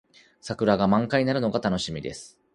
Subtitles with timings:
[0.41, 2.35] 桜が満開になるのが楽しみです。